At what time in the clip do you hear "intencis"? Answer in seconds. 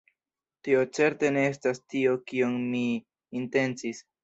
3.45-4.05